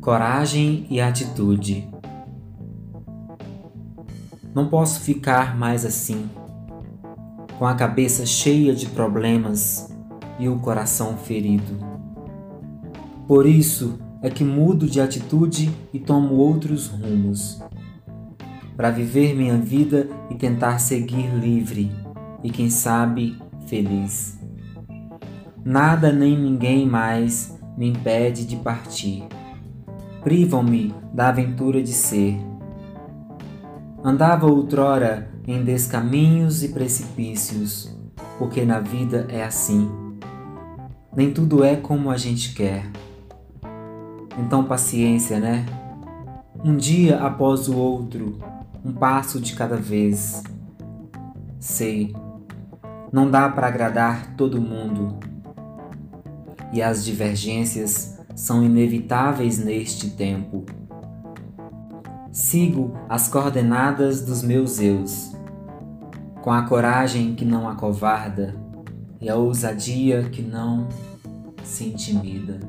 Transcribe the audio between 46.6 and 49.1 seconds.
Um dia após o outro, um